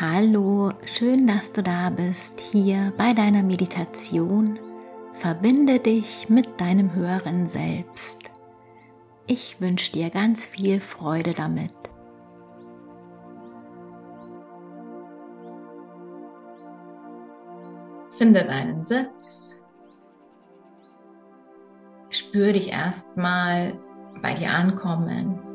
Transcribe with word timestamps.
Hallo, 0.00 0.72
schön, 0.86 1.26
dass 1.26 1.52
du 1.52 1.62
da 1.62 1.90
bist 1.90 2.40
hier 2.40 2.94
bei 2.96 3.12
deiner 3.12 3.42
Meditation. 3.42 4.58
Verbinde 5.12 5.80
dich 5.80 6.30
mit 6.30 6.58
deinem 6.58 6.94
höheren 6.94 7.46
Selbst. 7.46 8.30
Ich 9.26 9.60
wünsche 9.60 9.92
dir 9.92 10.08
ganz 10.08 10.46
viel 10.46 10.80
Freude 10.80 11.34
damit. 11.34 11.74
Finde 18.12 18.46
deinen 18.46 18.86
Sitz. 18.86 19.60
Spür 22.08 22.54
dich 22.54 22.70
erstmal 22.70 23.78
bei 24.22 24.32
dir 24.32 24.52
ankommen. 24.52 25.51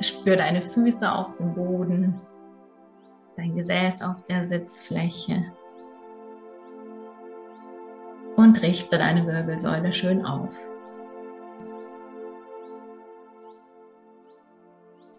Spür 0.00 0.36
deine 0.36 0.62
Füße 0.62 1.10
auf 1.10 1.36
dem 1.38 1.54
Boden, 1.54 2.20
dein 3.36 3.54
Gesäß 3.54 4.02
auf 4.02 4.22
der 4.24 4.44
Sitzfläche 4.44 5.52
und 8.36 8.62
richte 8.62 8.98
deine 8.98 9.26
Wirbelsäule 9.26 9.92
schön 9.92 10.24
auf. 10.24 10.54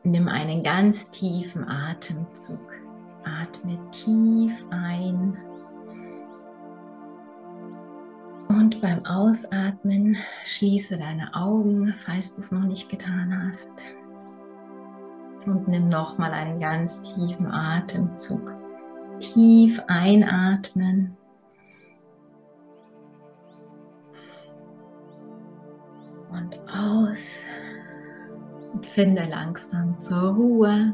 Nimm 0.03 0.27
einen 0.29 0.63
ganz 0.63 1.11
tiefen 1.11 1.67
Atemzug. 1.67 2.77
Atme 3.25 3.77
tief 3.91 4.63
ein. 4.69 5.37
Und 8.47 8.79
beim 8.79 9.05
Ausatmen 9.05 10.15
schließe 10.45 10.97
deine 10.97 11.35
Augen, 11.35 11.93
falls 11.97 12.33
du 12.33 12.41
es 12.41 12.51
noch 12.53 12.63
nicht 12.63 12.89
getan 12.89 13.47
hast. 13.47 13.83
Und 15.45 15.67
nimm 15.67 15.87
nochmal 15.87 16.31
einen 16.31 16.59
ganz 16.59 17.01
tiefen 17.01 17.47
Atemzug. 17.51 18.53
Tief 19.19 19.81
einatmen. 19.87 21.15
Und 26.29 26.57
aus. 26.69 27.43
Und 28.73 28.85
finde 28.85 29.23
langsam 29.25 29.99
zur 29.99 30.33
Ruhe. 30.33 30.93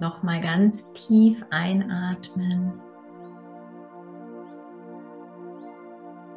Nochmal 0.00 0.40
ganz 0.40 0.92
tief 0.92 1.44
einatmen. 1.50 2.72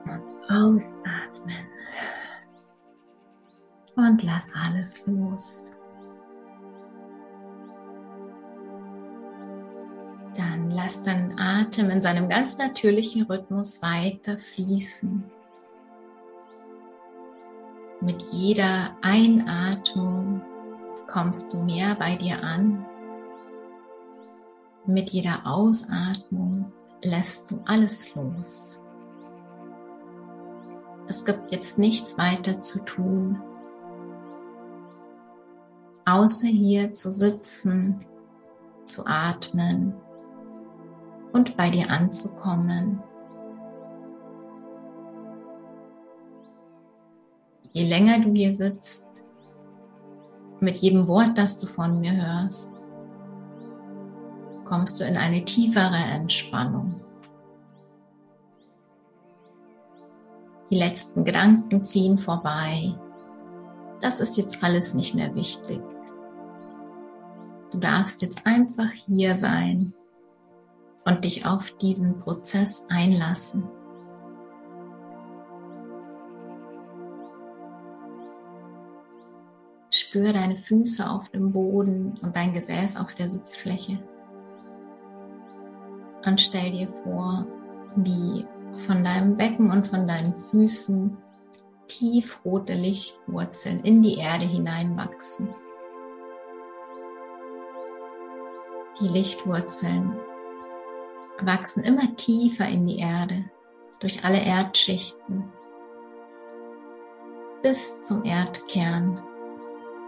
Und 0.03 0.51
ausatmen 0.51 1.55
und 3.97 4.23
lass 4.23 4.53
alles 4.55 5.07
los. 5.07 5.71
Dann 10.35 10.69
lass 10.69 11.01
deinen 11.01 11.39
Atem 11.39 11.89
in 11.89 12.01
seinem 12.01 12.29
ganz 12.29 12.59
natürlichen 12.59 13.23
Rhythmus 13.23 13.81
weiter 13.81 14.37
fließen. 14.37 15.23
Mit 18.01 18.21
jeder 18.31 18.95
Einatmung 19.01 20.41
kommst 21.07 21.53
du 21.53 21.63
mehr 21.63 21.95
bei 21.95 22.15
dir 22.15 22.43
an. 22.43 22.85
Mit 24.85 25.09
jeder 25.09 25.47
Ausatmung 25.47 26.71
lässt 27.01 27.49
du 27.49 27.59
alles 27.65 28.13
los. 28.15 28.83
Es 31.07 31.25
gibt 31.25 31.51
jetzt 31.51 31.79
nichts 31.79 32.17
weiter 32.19 32.61
zu 32.61 32.85
tun, 32.85 33.41
außer 36.07 36.47
hier 36.47 36.93
zu 36.93 37.11
sitzen, 37.11 38.05
zu 38.85 39.05
atmen 39.05 39.93
und 41.33 41.57
bei 41.57 41.69
dir 41.69 41.89
anzukommen. 41.89 43.03
Je 47.73 47.83
länger 47.83 48.19
du 48.19 48.31
hier 48.31 48.53
sitzt, 48.53 49.25
mit 50.61 50.77
jedem 50.77 51.07
Wort, 51.07 51.37
das 51.37 51.59
du 51.59 51.67
von 51.67 51.99
mir 51.99 52.15
hörst, 52.15 52.87
kommst 54.63 54.99
du 54.99 55.03
in 55.03 55.17
eine 55.17 55.43
tiefere 55.43 55.97
Entspannung. 56.13 57.01
Die 60.71 60.77
letzten 60.77 61.25
Gedanken 61.25 61.85
ziehen 61.85 62.17
vorbei. 62.17 62.95
Das 63.99 64.21
ist 64.21 64.37
jetzt 64.37 64.63
alles 64.63 64.93
nicht 64.93 65.13
mehr 65.13 65.35
wichtig. 65.35 65.81
Du 67.71 67.79
darfst 67.79 68.21
jetzt 68.21 68.45
einfach 68.45 68.91
hier 68.91 69.35
sein 69.35 69.93
und 71.05 71.25
dich 71.25 71.45
auf 71.45 71.71
diesen 71.71 72.19
Prozess 72.19 72.87
einlassen. 72.89 73.69
Spür 79.89 80.31
deine 80.31 80.55
Füße 80.55 81.09
auf 81.09 81.29
dem 81.29 81.51
Boden 81.51 82.17
und 82.21 82.35
dein 82.35 82.53
Gesäß 82.53 82.97
auf 82.97 83.15
der 83.15 83.29
Sitzfläche. 83.29 83.99
Und 86.25 86.41
stell 86.41 86.71
dir 86.71 86.89
vor, 86.89 87.45
wie 87.95 88.45
von 88.73 89.03
deinem 89.03 89.37
Becken 89.37 89.71
und 89.71 89.87
von 89.87 90.07
deinen 90.07 90.33
Füßen 90.51 91.17
tiefrote 91.87 92.73
Lichtwurzeln 92.73 93.81
in 93.81 94.01
die 94.01 94.17
Erde 94.17 94.45
hineinwachsen. 94.45 95.53
Die 98.99 99.07
Lichtwurzeln 99.07 100.17
wachsen 101.39 101.83
immer 101.83 102.15
tiefer 102.15 102.67
in 102.67 102.87
die 102.87 102.97
Erde, 102.97 103.45
durch 103.99 104.25
alle 104.25 104.41
Erdschichten, 104.41 105.51
bis 107.61 108.07
zum 108.07 108.23
Erdkern, 108.23 109.21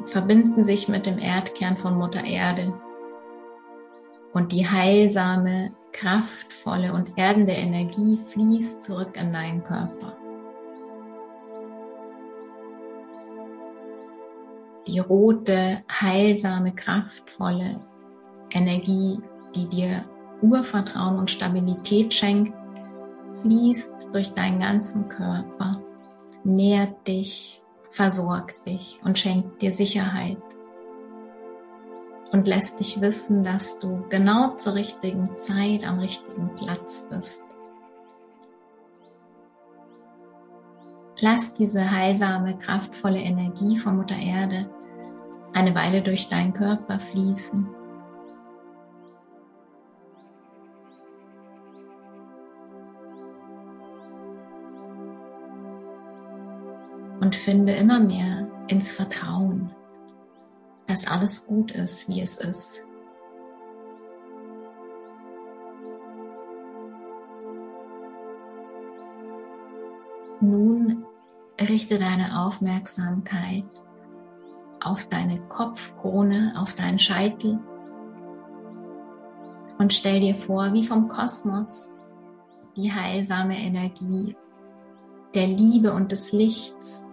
verbinden 0.06 0.64
sich 0.64 0.88
mit 0.88 1.06
dem 1.06 1.20
Erdkern 1.20 1.78
von 1.78 1.98
Mutter 1.98 2.24
Erde 2.24 2.74
und 4.34 4.52
die 4.52 4.68
heilsame, 4.68 5.72
kraftvolle 5.92 6.94
und 6.94 7.16
erdende 7.16 7.54
Energie 7.54 8.20
fließt 8.26 8.82
zurück 8.82 9.16
in 9.22 9.32
deinen 9.32 9.64
Körper. 9.64 10.18
Die 14.88 15.00
rote, 15.00 15.84
heilsame, 15.92 16.74
kraftvolle 16.74 17.86
Energie, 18.52 19.20
die 19.56 19.68
dir 19.68 20.04
Urvertrauen 20.42 21.20
und 21.20 21.30
Stabilität 21.30 22.14
schenkt, 22.14 22.54
fließt 23.42 24.10
durch 24.14 24.34
deinen 24.34 24.60
ganzen 24.60 25.10
Körper, 25.10 25.82
nährt 26.44 27.08
dich, 27.08 27.62
versorgt 27.92 28.66
dich 28.68 29.00
und 29.04 29.18
schenkt 29.18 29.62
dir 29.62 29.72
Sicherheit 29.72 30.38
und 32.32 32.48
lässt 32.48 32.80
dich 32.80 33.02
wissen, 33.02 33.44
dass 33.44 33.80
du 33.80 34.06
genau 34.10 34.56
zur 34.56 34.76
richtigen 34.76 35.40
Zeit 35.40 35.88
am 35.88 36.00
richtigen 36.00 36.52
Platz 36.56 37.10
bist. 37.10 37.44
Lass 41.22 41.56
diese 41.56 41.92
heilsame, 41.92 42.58
kraftvolle 42.58 43.20
Energie 43.20 43.78
von 43.78 43.98
Mutter 43.98 44.16
Erde 44.16 44.70
eine 45.54 45.76
Weile 45.76 46.02
durch 46.02 46.30
deinen 46.30 46.54
Körper 46.54 47.00
fließen 47.00 47.68
und 57.30 57.36
finde 57.36 57.74
immer 57.74 58.00
mehr 58.00 58.48
ins 58.70 58.92
Vertrauen, 58.92 59.70
dass 60.88 61.06
alles 61.06 61.46
gut 61.46 61.70
ist, 61.70 62.10
wie 62.10 62.22
es 62.22 62.38
ist. 62.38 62.88
Nun 70.42 71.06
richte 71.62 72.00
deine 72.00 72.42
Aufmerksamkeit 72.42 73.70
auf 74.84 75.08
deine 75.10 75.40
Kopfkrone, 75.50 76.56
auf 76.58 76.74
deinen 76.74 76.98
Scheitel 76.98 77.60
und 79.78 79.94
stell 79.94 80.20
dir 80.20 80.34
vor, 80.34 80.74
wie 80.74 80.84
vom 80.84 81.08
Kosmos 81.08 81.92
die 82.76 82.92
heilsame 82.92 83.56
Energie 83.56 84.36
der 85.36 85.46
Liebe 85.46 85.94
und 85.94 86.12
des 86.12 86.32
Lichts 86.32 87.06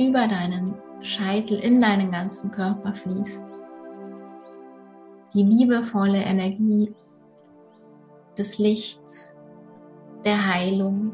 über 0.00 0.26
deinen 0.28 0.76
Scheitel 1.02 1.58
in 1.58 1.82
deinen 1.82 2.10
ganzen 2.10 2.52
Körper 2.52 2.94
fließt. 2.94 3.44
Die 5.34 5.42
liebevolle 5.42 6.22
Energie 6.22 6.94
des 8.38 8.56
Lichts, 8.58 9.36
der 10.24 10.46
Heilung, 10.46 11.12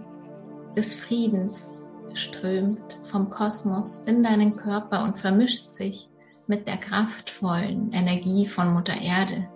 des 0.76 0.94
Friedens 0.94 1.82
strömt 2.14 3.00
vom 3.02 3.28
Kosmos 3.28 3.98
in 4.06 4.22
deinen 4.22 4.56
Körper 4.56 5.02
und 5.02 5.18
vermischt 5.18 5.70
sich 5.70 6.08
mit 6.46 6.68
der 6.68 6.76
kraftvollen 6.76 7.90
Energie 7.90 8.46
von 8.46 8.72
Mutter 8.72 9.00
Erde. 9.00 9.48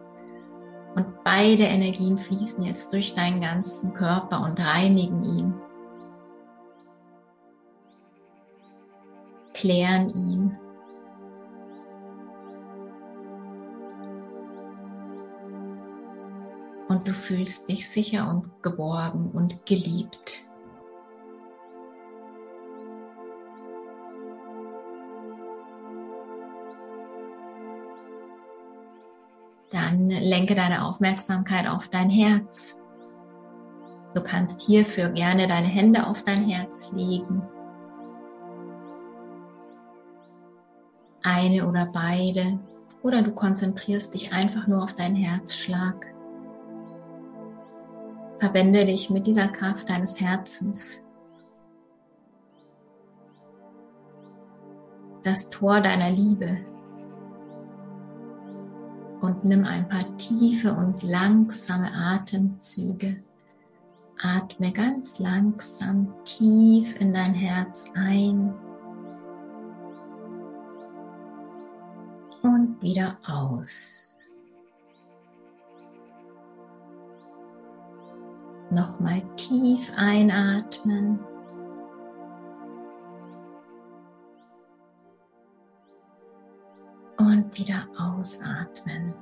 Und 0.96 1.22
beide 1.22 1.62
Energien 1.62 2.18
fließen 2.18 2.64
jetzt 2.64 2.92
durch 2.92 3.14
deinen 3.14 3.40
ganzen 3.40 3.94
Körper 3.94 4.42
und 4.42 4.58
reinigen 4.58 5.22
ihn. 5.22 5.54
Klären 9.60 10.08
ihn. 10.08 10.56
Und 16.88 17.06
du 17.06 17.12
fühlst 17.12 17.68
dich 17.68 17.86
sicher 17.86 18.30
und 18.30 18.62
geborgen 18.62 19.32
und 19.32 19.66
geliebt. 19.66 20.48
Dann 29.68 30.08
lenke 30.08 30.54
deine 30.54 30.86
Aufmerksamkeit 30.86 31.66
auf 31.66 31.88
dein 31.88 32.08
Herz. 32.08 32.82
Du 34.14 34.22
kannst 34.22 34.62
hierfür 34.62 35.10
gerne 35.10 35.48
deine 35.48 35.68
Hände 35.68 36.06
auf 36.06 36.22
dein 36.22 36.48
Herz 36.48 36.92
legen. 36.92 37.42
Eine 41.32 41.68
oder 41.68 41.86
beide. 41.86 42.58
Oder 43.04 43.22
du 43.22 43.30
konzentrierst 43.30 44.14
dich 44.14 44.32
einfach 44.32 44.66
nur 44.66 44.82
auf 44.82 44.94
deinen 44.94 45.14
Herzschlag. 45.14 46.06
Verbinde 48.40 48.84
dich 48.84 49.10
mit 49.10 49.28
dieser 49.28 49.46
Kraft 49.46 49.88
deines 49.88 50.20
Herzens. 50.20 51.04
Das 55.22 55.50
Tor 55.50 55.80
deiner 55.80 56.10
Liebe 56.10 56.58
und 59.20 59.44
nimm 59.44 59.64
ein 59.64 59.88
paar 59.88 60.16
tiefe 60.16 60.72
und 60.72 61.04
langsame 61.04 61.92
Atemzüge. 61.92 63.22
Atme 64.20 64.72
ganz 64.72 65.20
langsam 65.20 66.12
tief 66.24 66.96
in 67.00 67.14
dein 67.14 67.34
Herz 67.34 67.92
ein 67.94 68.52
wieder 72.80 73.18
aus. 73.26 74.16
Nochmal 78.70 79.22
tief 79.36 79.92
einatmen. 79.96 81.20
und 87.20 87.58
wieder 87.58 87.86
ausatmen. 87.98 89.14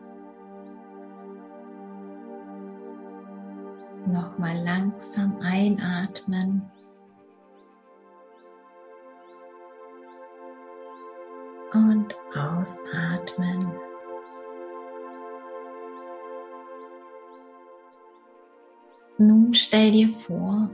Nochmal 4.06 4.56
langsam 4.64 5.38
einatmen. 5.40 6.70
Und 11.88 12.14
ausatmen. 12.36 13.72
Nun 19.16 19.54
stell 19.54 19.92
dir 19.92 20.10
vor, 20.10 20.68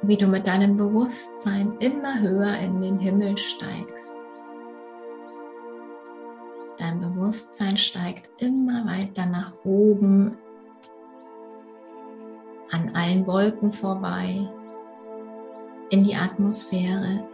wie 0.00 0.16
du 0.16 0.26
mit 0.26 0.46
deinem 0.46 0.78
Bewusstsein 0.78 1.76
immer 1.80 2.18
höher 2.18 2.58
in 2.60 2.80
den 2.80 2.98
Himmel 2.98 3.36
steigst. 3.36 4.16
Dein 6.78 7.02
Bewusstsein 7.02 7.76
steigt 7.76 8.40
immer 8.40 8.86
weiter 8.86 9.26
nach 9.26 9.52
oben, 9.64 10.38
an 12.70 12.90
allen 12.94 13.26
Wolken 13.26 13.70
vorbei, 13.70 14.48
in 15.90 16.04
die 16.04 16.14
Atmosphäre, 16.14 17.28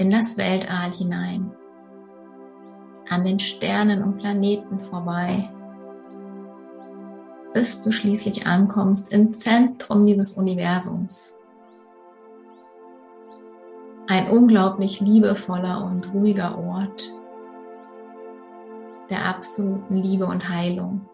in 0.00 0.10
das 0.10 0.38
Weltall 0.38 0.92
hinein, 0.92 1.54
an 3.10 3.22
den 3.22 3.38
Sternen 3.38 4.02
und 4.02 4.16
Planeten 4.16 4.80
vorbei, 4.80 5.52
bis 7.52 7.82
du 7.82 7.92
schließlich 7.92 8.46
ankommst 8.46 9.12
im 9.12 9.34
Zentrum 9.34 10.06
dieses 10.06 10.38
Universums 10.38 11.36
ein 14.06 14.30
unglaublich 14.30 15.00
liebevoller 15.00 15.84
und 15.84 16.14
ruhiger 16.14 16.56
Ort 16.56 17.14
der 19.10 19.26
absoluten 19.26 19.98
Liebe 19.98 20.24
und 20.24 20.48
Heilung. 20.48 21.06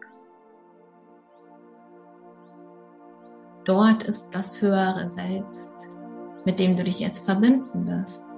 Dort 3.65 4.05
ist 4.05 4.31
das 4.31 4.62
höhere 4.62 5.09
Selbst, 5.09 5.88
mit 6.44 6.61
dem 6.61 6.77
du 6.77 6.85
dich 6.85 7.00
jetzt 7.00 7.27
verbinden 7.27 7.88
wirst. 7.88 8.37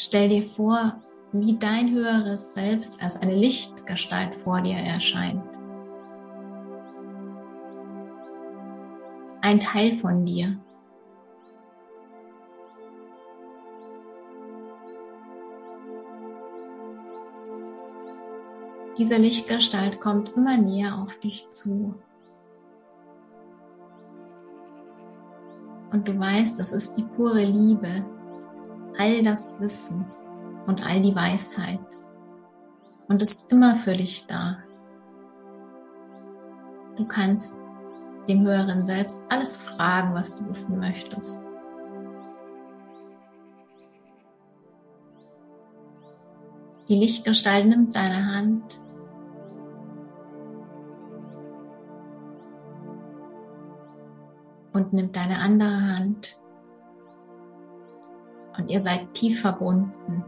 Stell 0.00 0.28
dir 0.28 0.44
vor, 0.44 0.94
wie 1.32 1.58
dein 1.58 1.90
höheres 1.90 2.54
Selbst 2.54 3.02
als 3.02 3.20
eine 3.20 3.34
Lichtgestalt 3.34 4.32
vor 4.32 4.60
dir 4.60 4.76
erscheint. 4.76 5.42
Ein 9.42 9.58
Teil 9.58 9.96
von 9.96 10.24
dir, 10.24 10.56
Diese 18.96 19.16
Lichtgestalt 19.16 20.00
kommt 20.00 20.30
immer 20.30 20.56
näher 20.56 20.98
auf 21.00 21.20
dich 21.20 21.48
zu. 21.50 21.94
Und 25.92 26.08
du 26.08 26.18
weißt, 26.18 26.58
es 26.58 26.72
ist 26.72 26.94
die 26.94 27.04
pure 27.04 27.44
Liebe, 27.44 28.04
all 28.98 29.22
das 29.22 29.60
Wissen 29.60 30.04
und 30.66 30.84
all 30.84 31.00
die 31.00 31.14
Weisheit 31.14 31.78
und 33.08 33.22
ist 33.22 33.50
immer 33.50 33.76
für 33.76 33.96
dich 33.96 34.26
da. 34.26 34.58
Du 36.96 37.06
kannst 37.06 37.56
dem 38.28 38.44
höheren 38.44 38.84
Selbst 38.84 39.32
alles 39.32 39.56
fragen, 39.56 40.14
was 40.14 40.38
du 40.38 40.48
wissen 40.48 40.80
möchtest. 40.80 41.46
Die 46.88 46.96
Lichtgestalt 46.96 47.66
nimmt 47.66 47.94
deine 47.94 48.34
Hand 48.34 48.80
und 54.72 54.92
nimmt 54.92 55.14
deine 55.16 55.38
andere 55.38 55.96
Hand 55.96 56.38
und 58.58 58.68
ihr 58.68 58.80
seid 58.80 59.14
tief 59.14 59.40
verbunden. 59.40 60.24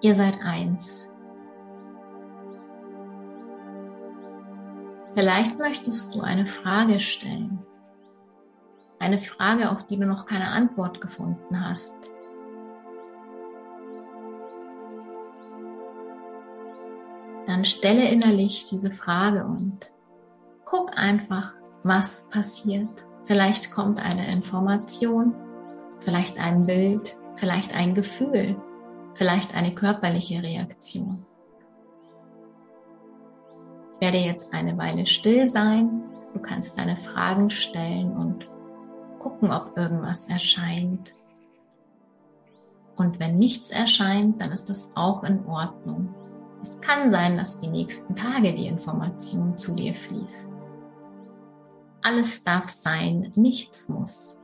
Ihr 0.00 0.16
seid 0.16 0.40
eins. 0.42 1.08
Vielleicht 5.14 5.58
möchtest 5.58 6.14
du 6.14 6.22
eine 6.22 6.46
Frage 6.46 6.98
stellen. 6.98 7.64
Eine 8.98 9.18
Frage, 9.18 9.70
auf 9.70 9.86
die 9.86 9.96
du 9.96 10.06
noch 10.06 10.26
keine 10.26 10.48
Antwort 10.48 11.00
gefunden 11.00 11.68
hast. 11.68 12.10
Dann 17.52 17.66
stelle 17.66 18.08
innerlich 18.08 18.64
diese 18.64 18.90
Frage 18.90 19.44
und 19.44 19.90
guck 20.64 20.96
einfach, 20.96 21.54
was 21.82 22.30
passiert. 22.30 22.88
Vielleicht 23.26 23.70
kommt 23.70 24.02
eine 24.02 24.32
Information, 24.32 25.34
vielleicht 26.00 26.38
ein 26.38 26.64
Bild, 26.64 27.14
vielleicht 27.36 27.74
ein 27.74 27.94
Gefühl, 27.94 28.56
vielleicht 29.14 29.54
eine 29.54 29.74
körperliche 29.74 30.42
Reaktion. 30.42 31.26
Ich 33.96 34.00
werde 34.00 34.18
jetzt 34.18 34.54
eine 34.54 34.78
Weile 34.78 35.06
still 35.06 35.46
sein. 35.46 36.04
Du 36.32 36.40
kannst 36.40 36.78
deine 36.78 36.96
Fragen 36.96 37.50
stellen 37.50 38.16
und 38.16 38.48
gucken, 39.18 39.52
ob 39.52 39.76
irgendwas 39.76 40.30
erscheint. 40.30 41.12
Und 42.96 43.20
wenn 43.20 43.36
nichts 43.36 43.70
erscheint, 43.70 44.40
dann 44.40 44.52
ist 44.52 44.70
das 44.70 44.96
auch 44.96 45.22
in 45.22 45.44
Ordnung. 45.44 46.14
Es 46.62 46.80
kann 46.80 47.10
sein, 47.10 47.36
dass 47.36 47.58
die 47.58 47.68
nächsten 47.68 48.14
Tage 48.14 48.54
die 48.54 48.68
Information 48.68 49.58
zu 49.58 49.74
dir 49.74 49.94
fließt. 49.94 50.54
Alles 52.02 52.44
darf 52.44 52.68
sein, 52.68 53.32
nichts 53.34 53.88
muss. 53.88 54.38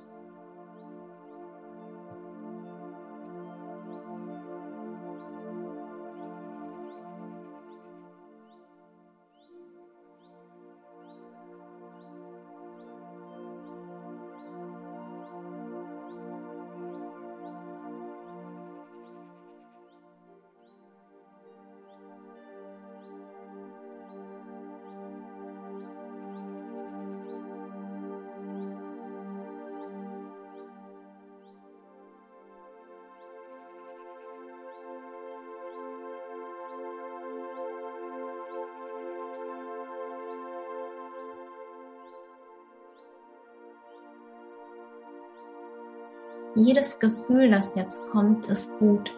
Jedes 46.58 46.98
Gefühl, 46.98 47.52
das 47.52 47.76
jetzt 47.76 48.10
kommt, 48.10 48.46
ist 48.46 48.80
gut. 48.80 49.16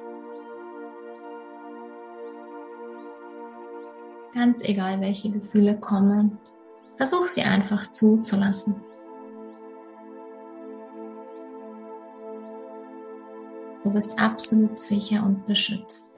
Ganz 4.35 4.63
egal, 4.63 5.01
welche 5.01 5.31
Gefühle 5.31 5.81
kommen, 5.81 6.39
versuch 6.99 7.27
sie 7.29 7.43
einfach 7.43 7.91
zuzulassen. 7.93 8.83
Du 13.85 13.91
bist 13.91 14.21
absolut 14.21 14.79
sicher 14.79 15.25
und 15.25 15.47
beschützt. 15.47 16.10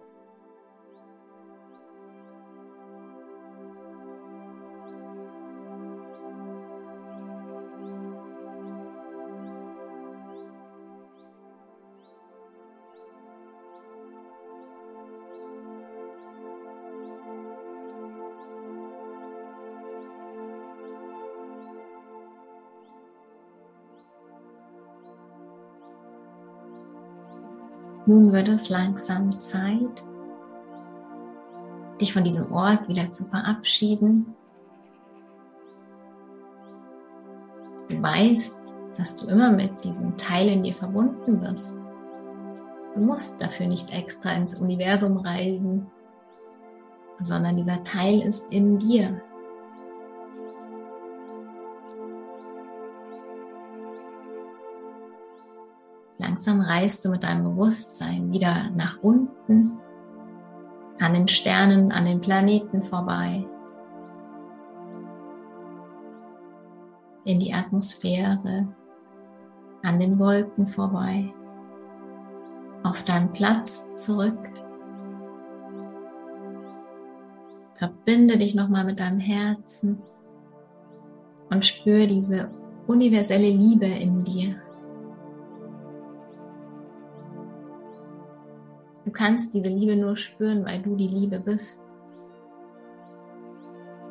Nun 28.04 28.32
wird 28.32 28.48
es 28.48 28.68
langsam 28.68 29.30
Zeit, 29.30 30.02
dich 32.00 32.12
von 32.12 32.24
diesem 32.24 32.50
Ort 32.52 32.88
wieder 32.88 33.12
zu 33.12 33.24
verabschieden. 33.24 34.34
Du 37.88 38.02
weißt, 38.02 38.74
dass 38.96 39.16
du 39.16 39.28
immer 39.28 39.52
mit 39.52 39.84
diesem 39.84 40.16
Teil 40.16 40.48
in 40.48 40.64
dir 40.64 40.74
verbunden 40.74 41.40
bist. 41.40 41.80
Du 42.94 43.00
musst 43.00 43.40
dafür 43.40 43.66
nicht 43.66 43.92
extra 43.92 44.32
ins 44.32 44.56
Universum 44.56 45.18
reisen, 45.18 45.86
sondern 47.20 47.56
dieser 47.56 47.84
Teil 47.84 48.20
ist 48.20 48.52
in 48.52 48.78
dir. 48.78 49.22
Langsam 56.32 56.62
reist 56.62 57.04
du 57.04 57.10
mit 57.10 57.24
deinem 57.24 57.44
Bewusstsein 57.44 58.32
wieder 58.32 58.70
nach 58.74 59.02
unten, 59.02 59.78
an 60.98 61.12
den 61.12 61.28
Sternen, 61.28 61.92
an 61.92 62.06
den 62.06 62.22
Planeten 62.22 62.82
vorbei, 62.82 63.46
in 67.26 67.38
die 67.38 67.52
Atmosphäre, 67.52 68.66
an 69.82 69.98
den 69.98 70.18
Wolken 70.18 70.66
vorbei, 70.66 71.34
auf 72.82 73.04
deinem 73.04 73.30
Platz 73.34 73.94
zurück. 73.96 74.38
Verbinde 77.74 78.38
dich 78.38 78.54
nochmal 78.54 78.86
mit 78.86 79.00
deinem 79.00 79.20
Herzen 79.20 80.00
und 81.50 81.66
spüre 81.66 82.06
diese 82.06 82.50
universelle 82.86 83.50
Liebe 83.50 83.84
in 83.84 84.24
dir. 84.24 84.61
Du 89.12 89.18
kannst 89.18 89.52
diese 89.52 89.68
Liebe 89.68 89.94
nur 89.94 90.16
spüren, 90.16 90.64
weil 90.64 90.80
du 90.80 90.96
die 90.96 91.06
Liebe 91.06 91.38
bist. 91.38 91.84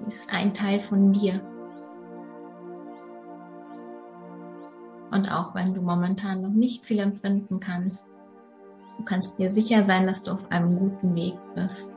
Sie 0.01 0.07
ist 0.09 0.31
ein 0.31 0.53
Teil 0.53 0.79
von 0.79 1.11
dir. 1.11 1.41
Und 5.09 5.27
auch 5.27 5.55
wenn 5.55 5.73
du 5.73 5.81
momentan 5.81 6.43
noch 6.43 6.51
nicht 6.51 6.85
viel 6.85 6.99
empfinden 6.99 7.59
kannst, 7.59 8.05
du 8.99 9.03
kannst 9.03 9.39
dir 9.39 9.49
sicher 9.49 9.83
sein, 9.83 10.05
dass 10.05 10.21
du 10.21 10.33
auf 10.33 10.51
einem 10.51 10.77
guten 10.77 11.15
Weg 11.15 11.33
bist. 11.55 11.95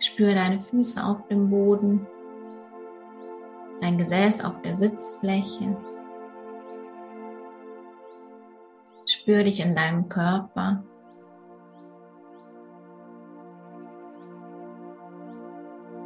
Spüre 0.00 0.34
deine 0.34 0.58
Füße 0.58 1.00
auf 1.00 1.28
dem 1.28 1.48
Boden 1.48 2.08
dein 3.84 3.98
Gesäß 3.98 4.42
auf 4.46 4.62
der 4.62 4.76
Sitzfläche. 4.76 5.76
Spür 9.04 9.44
dich 9.44 9.60
in 9.60 9.76
deinem 9.76 10.08
Körper. 10.08 10.82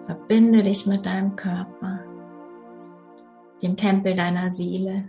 Verbinde 0.06 0.64
dich 0.64 0.86
mit 0.86 1.06
deinem 1.06 1.36
Körper, 1.36 2.00
dem 3.62 3.76
Tempel 3.76 4.16
deiner 4.16 4.50
Seele. 4.50 5.04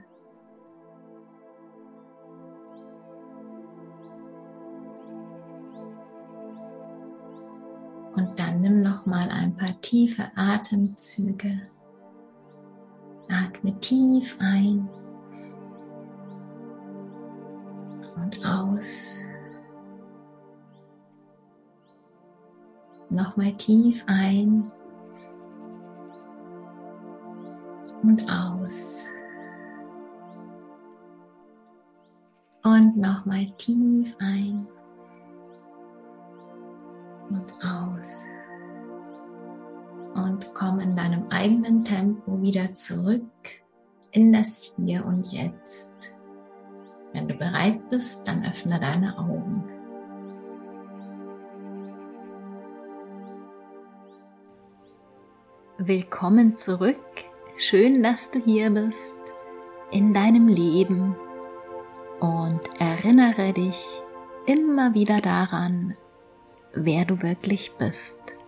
Und 8.16 8.38
dann 8.38 8.62
nimm 8.62 8.84
noch 8.84 9.08
mal 9.08 9.30
ein 9.30 9.56
paar 9.56 9.82
tiefe 9.82 10.26
Atemzüge. 10.36 11.62
Atme 13.60 13.78
tief 13.80 14.38
ein 14.40 14.88
und 18.16 18.46
aus. 18.46 19.20
Nochmal 23.10 23.52
tief 23.58 24.06
ein 24.08 24.72
und 28.02 28.24
aus. 28.30 29.06
Und 32.64 32.96
nochmal 32.96 33.46
tief 33.58 34.16
ein 34.20 34.66
und 37.30 37.52
aus 37.62 38.30
und 40.24 40.54
komm 40.54 40.80
in 40.80 40.96
deinem 40.96 41.28
eigenen 41.30 41.84
Tempo 41.84 42.42
wieder 42.42 42.74
zurück 42.74 43.24
in 44.12 44.34
das 44.34 44.76
Hier 44.76 45.06
und 45.06 45.32
Jetzt. 45.32 46.14
Wenn 47.14 47.28
du 47.28 47.36
bereit 47.36 47.90
bist, 47.90 48.28
dann 48.28 48.46
öffne 48.46 48.80
deine 48.80 49.18
Augen. 49.18 49.64
Willkommen 55.78 56.56
zurück. 56.56 56.98
Schön, 57.58 58.04
dass 58.04 58.32
du 58.32 58.40
hier 58.40 58.70
bist 58.70 59.18
in 59.92 60.14
deinem 60.14 60.48
Leben 60.48 61.16
und 62.20 62.60
erinnere 62.80 63.54
dich 63.54 63.86
immer 64.46 64.94
wieder 64.94 65.22
daran, 65.22 65.96
wer 66.74 67.06
du 67.06 67.22
wirklich 67.22 67.74
bist. 67.78 68.39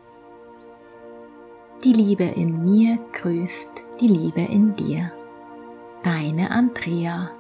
Die 1.84 1.94
Liebe 1.94 2.26
in 2.26 2.64
mir 2.64 3.00
grüßt 3.12 3.84
die 4.00 4.08
Liebe 4.08 4.42
in 4.42 4.76
dir. 4.76 5.12
Deine 6.04 6.52
Andrea. 6.52 7.32